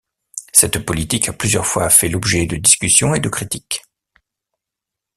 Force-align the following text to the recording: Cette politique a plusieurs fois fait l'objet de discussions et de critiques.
Cette 0.51 0.79
politique 0.83 1.29
a 1.29 1.33
plusieurs 1.33 1.67
fois 1.67 1.87
fait 1.91 2.09
l'objet 2.09 2.47
de 2.47 2.55
discussions 2.55 3.13
et 3.13 3.19
de 3.19 3.29
critiques. 3.29 3.83